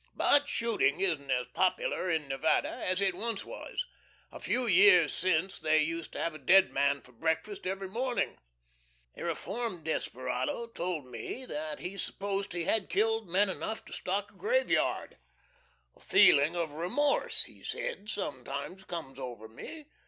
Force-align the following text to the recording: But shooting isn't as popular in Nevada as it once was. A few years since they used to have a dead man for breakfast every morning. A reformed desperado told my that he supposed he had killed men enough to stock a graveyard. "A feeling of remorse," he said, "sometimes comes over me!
But 0.15 0.47
shooting 0.49 0.99
isn't 0.99 1.29
as 1.29 1.45
popular 1.53 2.09
in 2.09 2.27
Nevada 2.27 2.69
as 2.71 3.01
it 3.01 3.13
once 3.13 3.45
was. 3.45 3.85
A 4.31 4.39
few 4.39 4.65
years 4.65 5.13
since 5.13 5.59
they 5.59 5.83
used 5.83 6.11
to 6.13 6.19
have 6.19 6.33
a 6.33 6.39
dead 6.39 6.71
man 6.71 7.01
for 7.01 7.11
breakfast 7.11 7.67
every 7.67 7.87
morning. 7.87 8.39
A 9.15 9.23
reformed 9.23 9.83
desperado 9.83 10.65
told 10.65 11.05
my 11.05 11.45
that 11.47 11.77
he 11.81 11.99
supposed 11.99 12.53
he 12.53 12.63
had 12.63 12.89
killed 12.89 13.29
men 13.29 13.47
enough 13.47 13.85
to 13.85 13.93
stock 13.93 14.31
a 14.31 14.37
graveyard. 14.37 15.17
"A 15.95 15.99
feeling 15.99 16.55
of 16.55 16.73
remorse," 16.73 17.43
he 17.43 17.61
said, 17.61 18.09
"sometimes 18.09 18.83
comes 18.85 19.19
over 19.19 19.47
me! 19.47 19.85